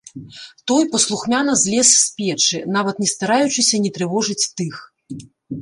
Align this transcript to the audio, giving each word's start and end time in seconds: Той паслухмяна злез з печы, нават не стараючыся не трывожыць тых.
Той 0.71 0.83
паслухмяна 0.93 1.53
злез 1.65 1.91
з 1.91 2.07
печы, 2.21 2.63
нават 2.79 2.95
не 3.05 3.11
стараючыся 3.15 3.75
не 3.87 3.95
трывожыць 3.99 4.41
тых. 4.57 4.85